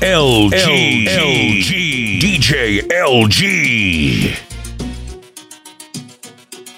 [0.00, 4.32] LG, LG, DJ LG.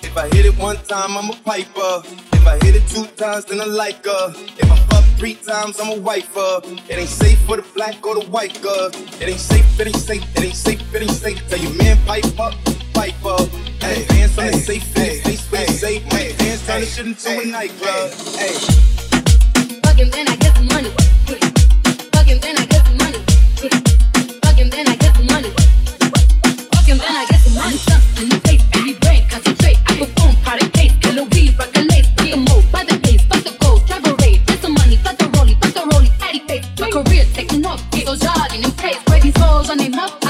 [0.02, 2.02] If I hit it one time, I'm a piper.
[2.32, 4.32] If I hit it two times, then I like her.
[4.58, 6.62] If I fuck three times, I'm a wifer.
[6.88, 8.90] It ain't safe for the black or the white girl.
[8.92, 11.48] It ain't safe, it ain't safe, it ain't safe, it ain't safe.
[11.48, 12.54] Tell your man pipe up,
[12.92, 13.48] pipe up.
[13.80, 16.02] Hey, hands on the safe, hey, face when it's safe.
[16.10, 18.10] Hey, hands turn the shit into a nightclub.
[18.34, 18.54] Hey.
[19.84, 21.01] Fucking then I get some money.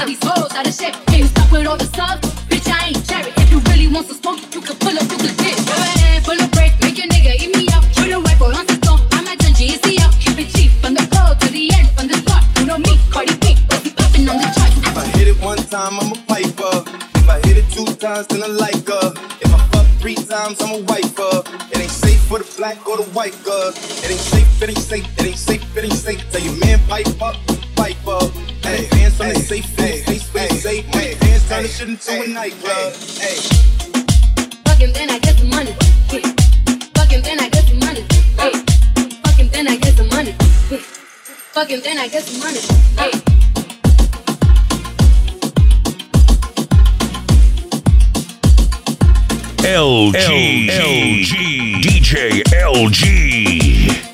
[0.05, 0.95] These hoes out of shape.
[1.07, 3.31] Can't stop with all the subs, bitch, I ain't cherry.
[3.37, 5.57] If you really want some smoke, you can pull up, you can get.
[5.65, 7.83] Go ahead, pull a break, make your nigga eat me up.
[7.93, 10.11] Shoot a rifle on the stone, I'm a dungeon, easy up.
[10.19, 12.43] Keep it cheap, from the road to the end, from the start.
[12.59, 14.77] You know me, Cardi B, but popping on the charts.
[14.81, 16.83] If I hit it one time, I'm a piper.
[17.15, 19.13] If I hit it two times, then I like her.
[19.39, 21.43] If I fuck three times, I'm a wifer.
[21.71, 23.69] It ain't safe for the black or the white girl.
[24.03, 26.19] It ain't safe, it ain't safe, it ain't safe, it ain't safe.
[26.31, 27.35] Tell your man pipe up,
[27.83, 28.31] pipe up.
[28.63, 30.85] Hey, hands on the safe, hey, face when it's safe.
[30.85, 32.93] Hey, hands turn the shit into a nightclub.
[33.19, 33.35] Hey.
[34.65, 35.75] Fucking then I get some money.
[36.11, 36.21] Yeah.
[36.95, 38.05] Fucking then I get some money.
[38.37, 38.51] Yeah.
[39.23, 40.33] Fucking then I get some money.
[40.71, 40.77] Yeah.
[41.55, 42.61] Fucking then I get some money.
[42.95, 43.19] Yeah.
[49.65, 51.33] LG, LG,
[51.83, 54.12] DJ LG.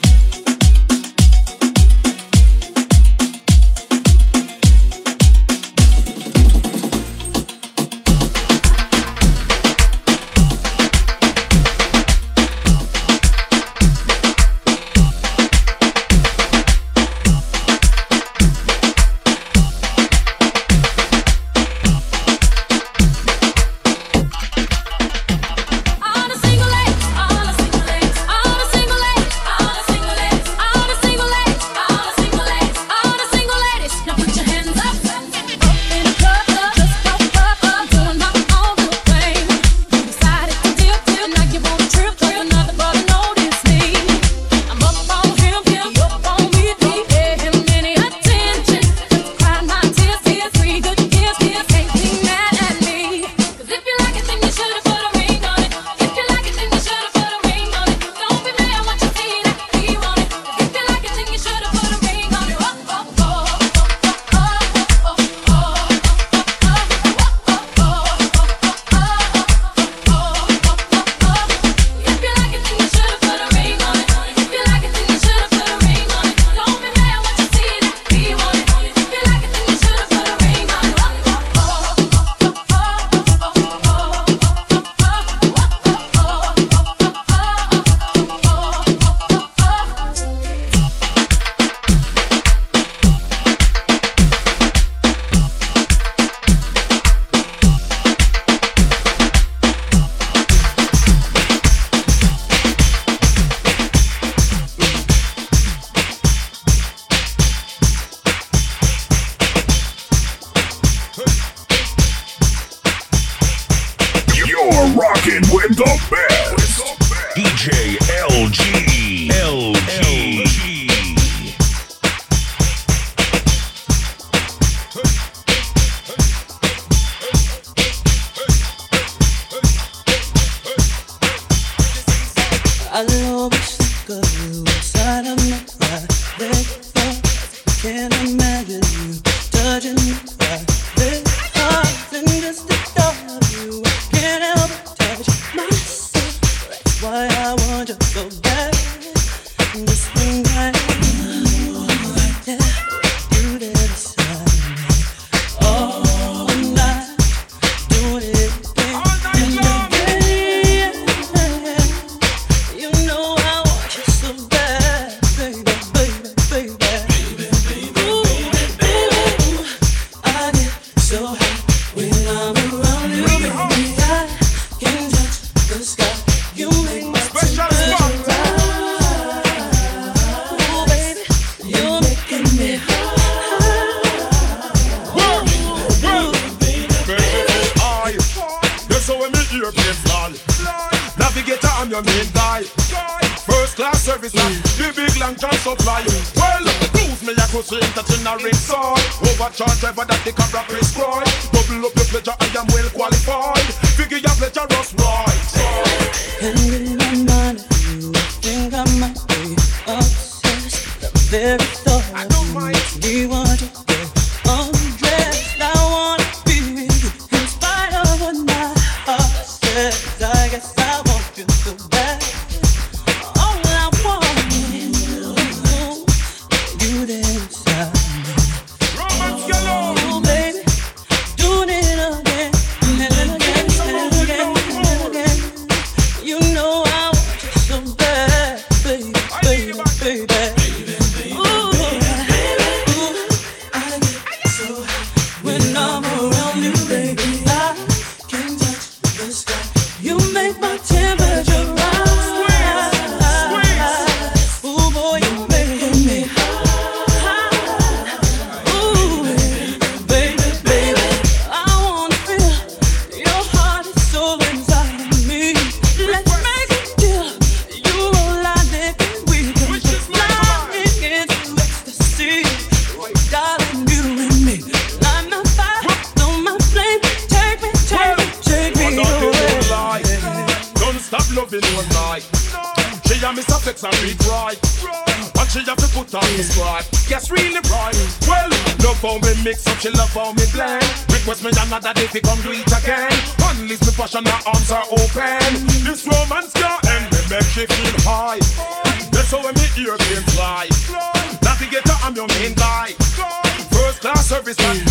[303.71, 304.88] First class service, that's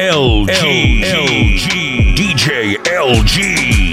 [0.00, 1.04] LG.
[1.04, 2.14] LG.
[2.16, 3.89] DJ LG.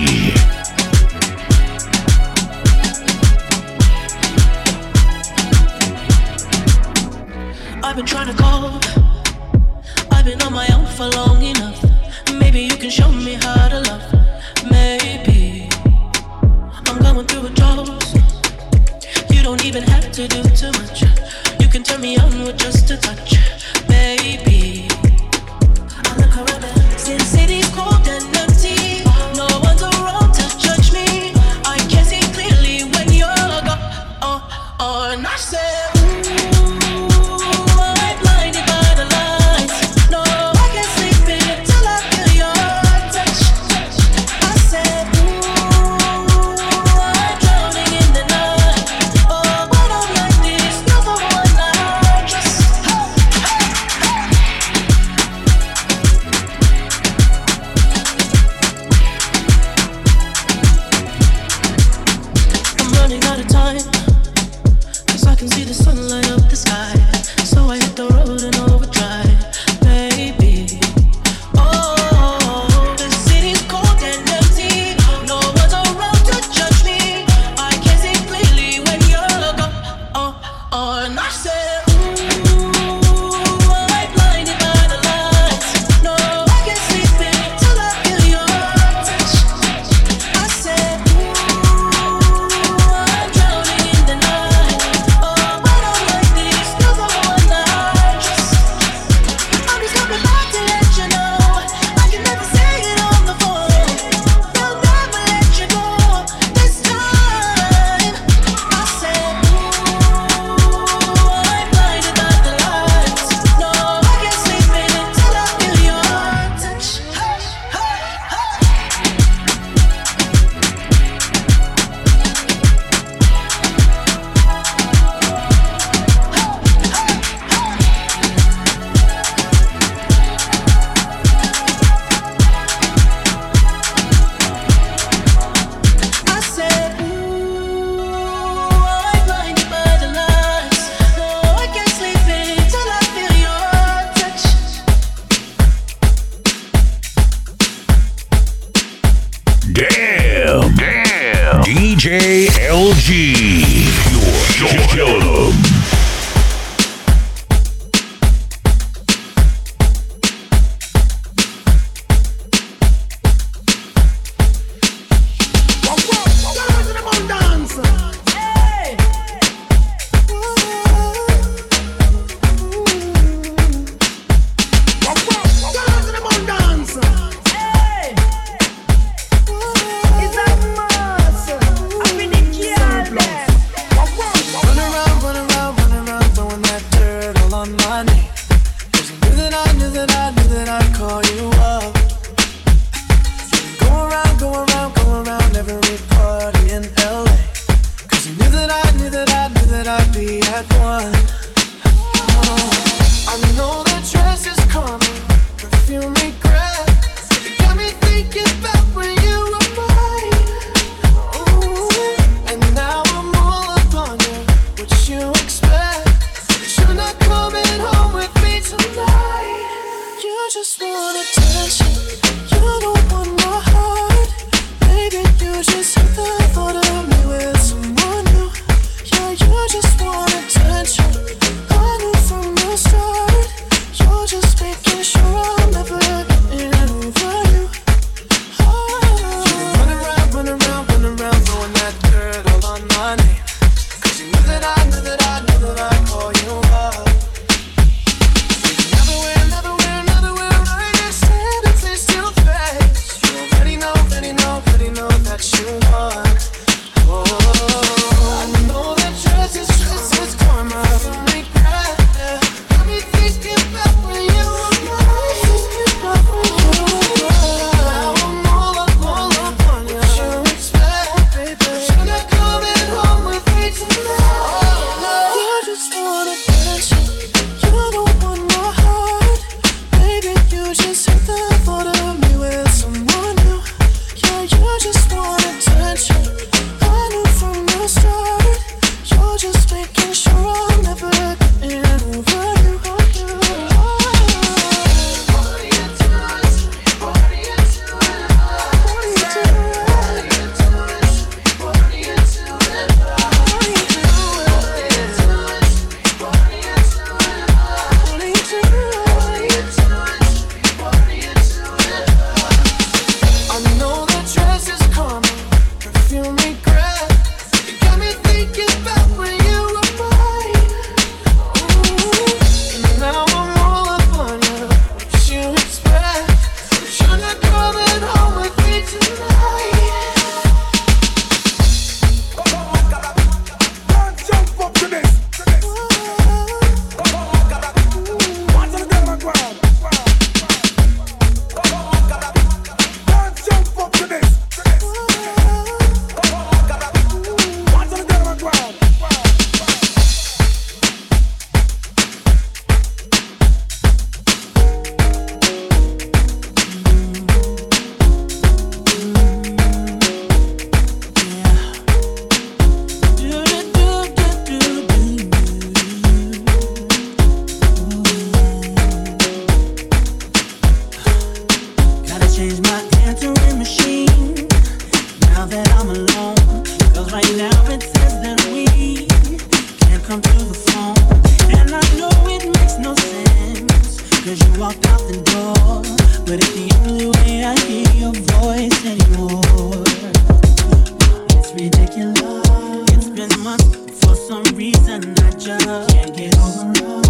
[394.28, 397.06] some reason I just can't get over.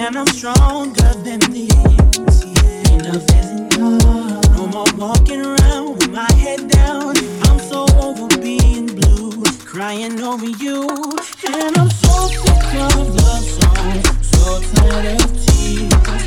[0.00, 2.42] And I'm stronger than this.
[2.42, 2.94] Yeah.
[2.94, 4.56] Enough is enough.
[4.56, 7.18] No more walking around with my head down.
[7.48, 10.88] I'm so over being blue, crying over you.
[11.52, 16.23] And I'm so sick of love songs, so tired of tears.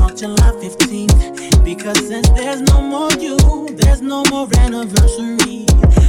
[0.00, 1.64] on July 15th.
[1.64, 3.36] Because since there's no more you,
[3.76, 5.66] there's no more anniversary.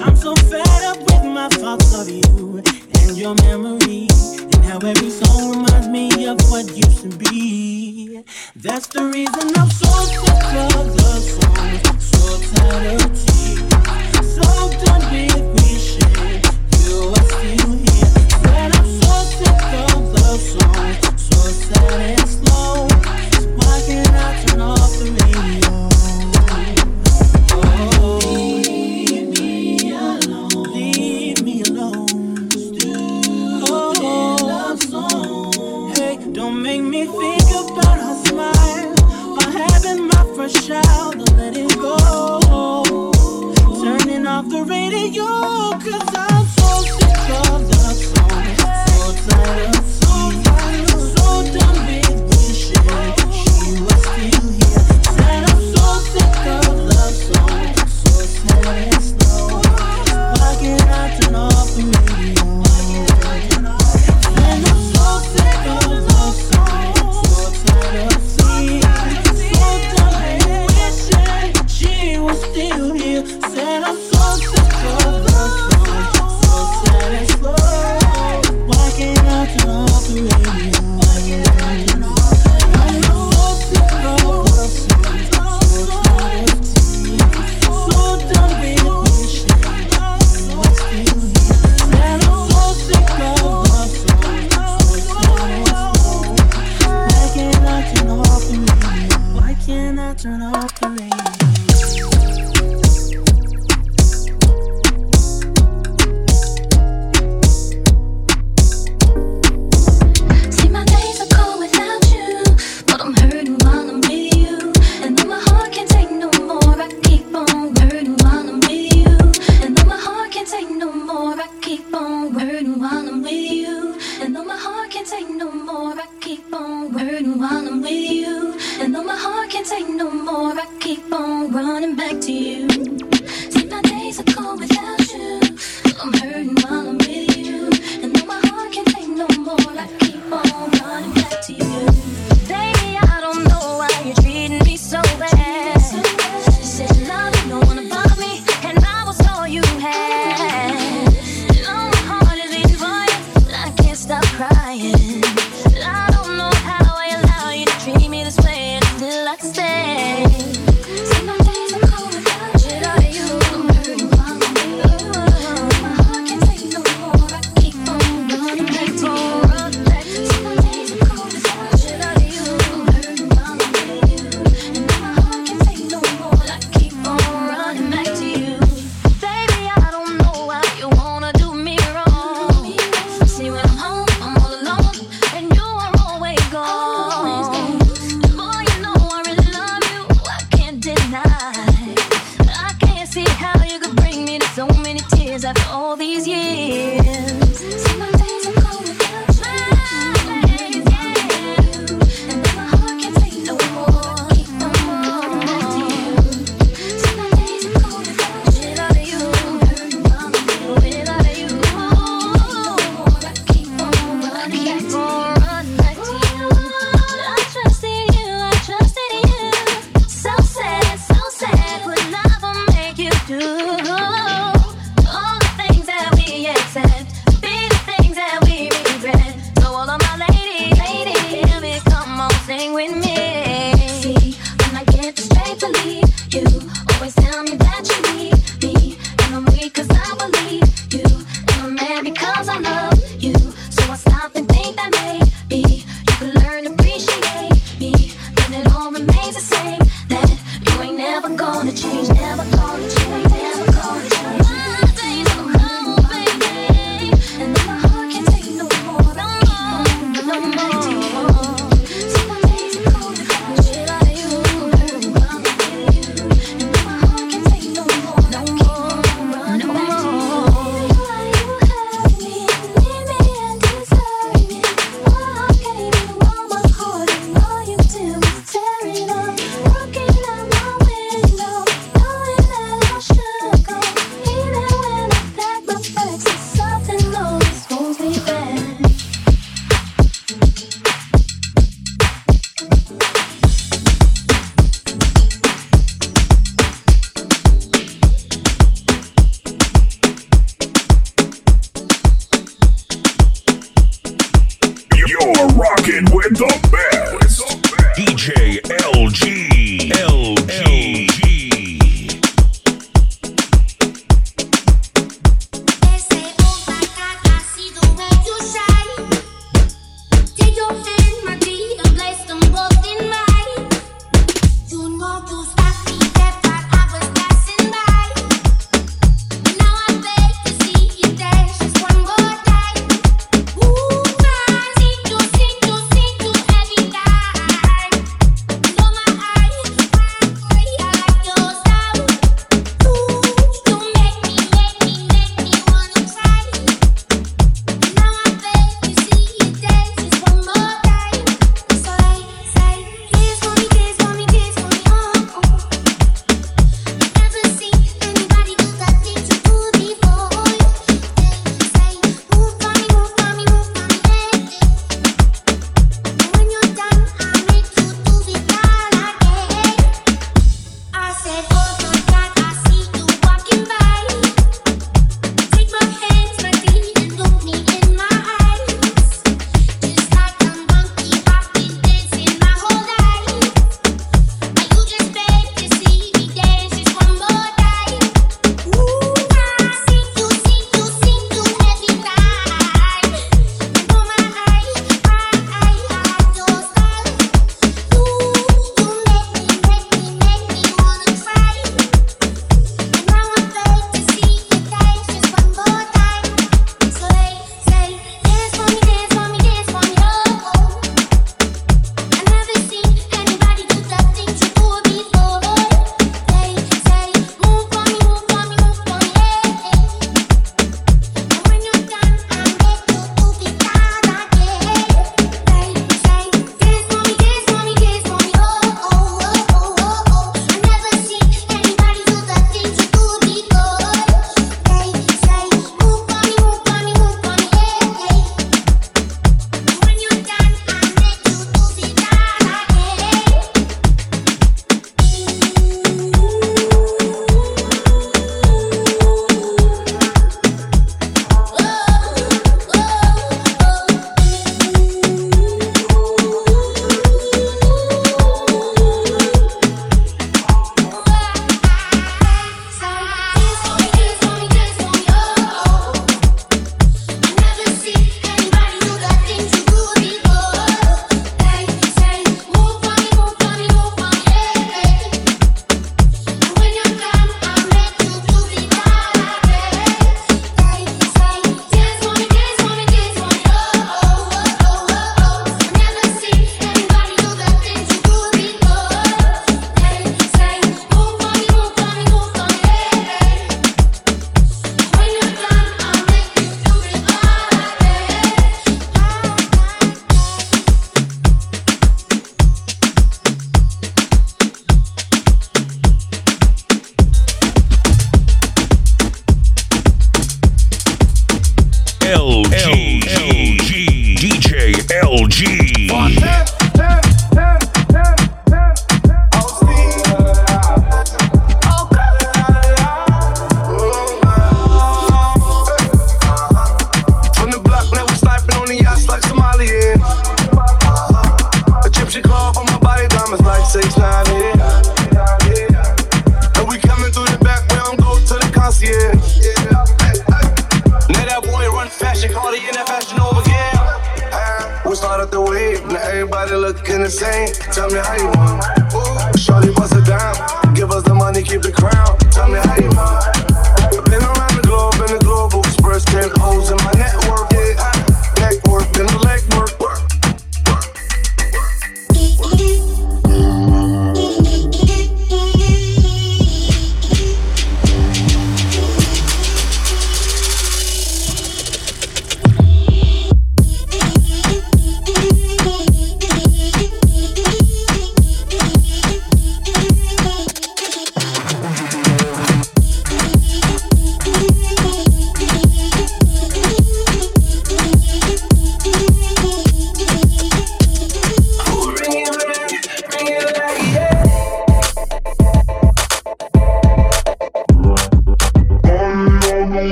[0.00, 2.62] I'm so fed up with my thoughts of you
[3.00, 4.08] and your memory.
[4.52, 8.22] And how every song reminds me of what used to be.
[8.56, 10.28] That's the reason I'm so sick
[10.76, 12.20] of the song, so
[12.54, 14.44] tired of tears, So
[14.84, 16.42] done with wishing
[16.84, 18.12] you are still here.
[18.42, 22.49] But I'm so sick of the song, so sad and slow.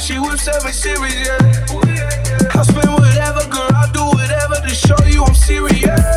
[0.00, 1.36] she whips every series, yeah.
[2.54, 6.09] I spend whatever, girl, I do whatever to show you I'm serious.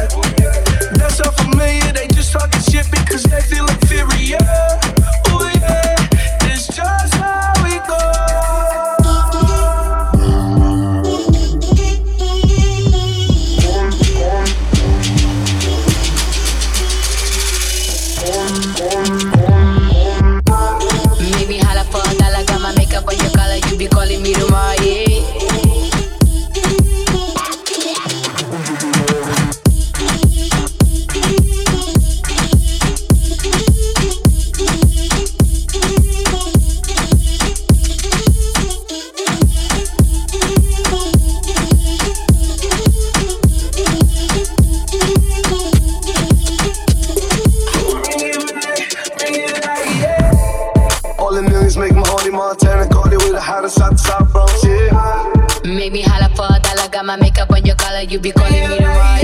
[54.34, 55.32] bounce, yeah.
[55.63, 58.69] Make me holla for a dollar, got my makeup on your collar, you be calling
[58.69, 59.19] me the raw.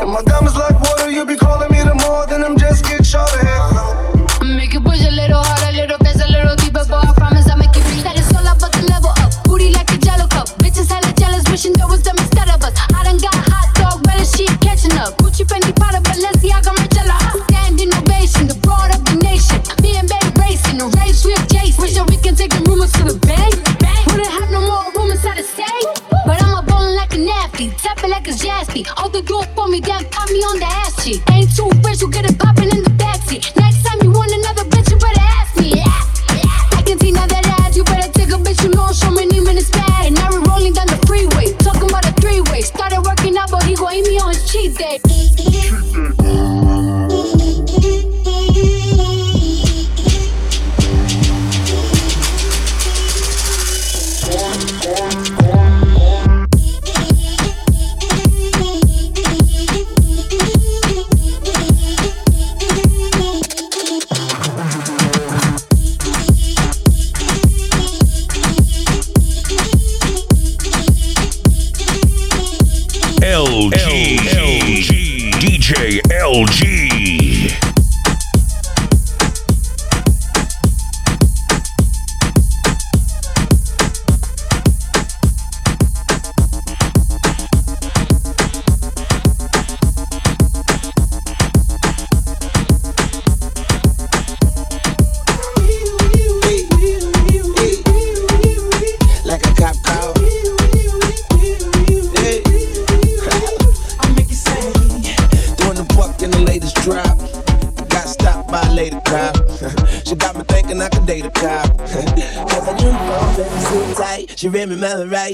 [0.00, 3.06] And my diamonds like water, you be calling me the more, than I'm just get
[3.06, 3.73] shot ahead.
[31.04, 31.83] Chỉ nghe chụp.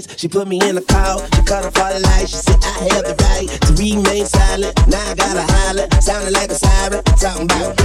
[0.00, 0.20] Rights.
[0.20, 1.18] She put me in a call.
[1.18, 2.30] She off all the lights.
[2.30, 4.74] She said I have the right to remain silent.
[4.88, 5.86] Now I gotta holler.
[6.00, 7.02] Sounding like a siren.
[7.04, 7.80] Talking about.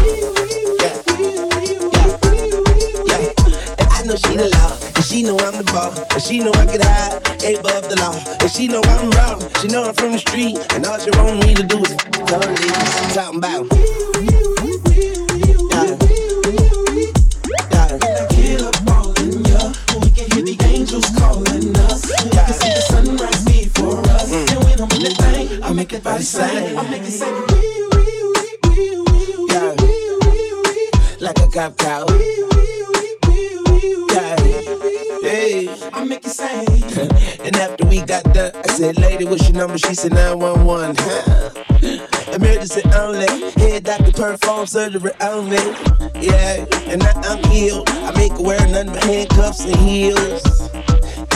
[0.82, 0.96] Yeah.
[1.94, 2.12] Yeah.
[3.06, 3.80] Yeah.
[3.80, 4.78] And I know she the law.
[4.96, 5.94] And she know I'm the ball.
[6.14, 7.18] And she know I get high.
[7.46, 8.16] Above the law.
[8.42, 9.42] And she know I'm wrong.
[9.62, 10.58] She know I'm from the street.
[10.74, 13.14] And all she want me to do is police.
[13.14, 14.65] Talking about.
[25.96, 26.78] I make it body sing.
[26.78, 27.32] I make it say
[29.48, 29.76] Yeah.
[31.22, 32.06] Like a cop cow.
[34.12, 34.36] Yeah.
[35.22, 35.70] Hey.
[35.94, 36.66] I make it say
[37.46, 39.78] And after we got done, I said, Lady, what's your number?
[39.78, 40.98] She said 911.
[42.36, 43.52] Emergency only.
[43.54, 45.56] Head doctor perform surgery only.
[46.20, 47.90] Yeah, and now I'm healed.
[47.90, 50.44] I make her wear nothing but handcuffs and heels.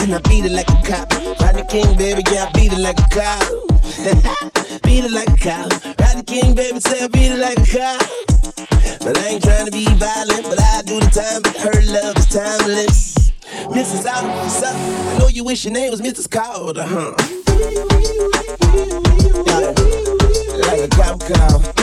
[0.00, 1.12] And I beat it like a cop.
[1.40, 3.40] Rodney King, baby, yeah, I beat it like a cop.
[4.82, 6.00] beat it like a cop.
[6.00, 8.00] Rodney King, baby, say I beat it like a cop.
[9.00, 12.16] But I ain't trying to be violent, but I do the time, but her love
[12.16, 13.32] is timeless.
[13.68, 14.06] Mrs.
[14.06, 14.24] Out?
[14.24, 16.30] I know you wish your name was Mrs.
[16.30, 17.14] Carter, huh?
[19.46, 19.74] Yeah,
[20.66, 21.79] like a cop call.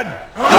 [0.00, 0.49] What